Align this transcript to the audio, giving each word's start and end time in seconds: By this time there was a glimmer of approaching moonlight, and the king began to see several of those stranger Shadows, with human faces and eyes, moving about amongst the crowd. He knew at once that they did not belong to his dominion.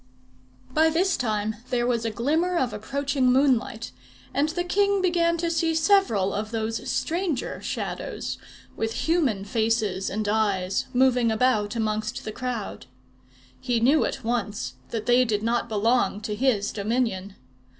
By 0.71 0.89
this 0.89 1.15
time 1.15 1.57
there 1.69 1.85
was 1.85 2.05
a 2.05 2.09
glimmer 2.09 2.57
of 2.57 2.73
approaching 2.73 3.31
moonlight, 3.31 3.91
and 4.33 4.49
the 4.49 4.63
king 4.63 4.99
began 4.99 5.37
to 5.37 5.51
see 5.51 5.75
several 5.75 6.33
of 6.33 6.49
those 6.49 6.89
stranger 6.89 7.61
Shadows, 7.61 8.39
with 8.75 9.05
human 9.05 9.45
faces 9.45 10.09
and 10.09 10.27
eyes, 10.27 10.87
moving 10.91 11.29
about 11.31 11.75
amongst 11.75 12.25
the 12.25 12.31
crowd. 12.31 12.87
He 13.59 13.79
knew 13.79 14.03
at 14.03 14.23
once 14.23 14.73
that 14.89 15.05
they 15.05 15.23
did 15.23 15.43
not 15.43 15.69
belong 15.69 16.19
to 16.21 16.33
his 16.33 16.71
dominion. 16.71 17.35